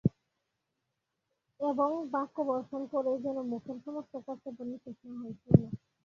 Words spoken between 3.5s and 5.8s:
মুখের সমস্ত কর্তব্য নিঃশেষ না হয়– পূর্ণ।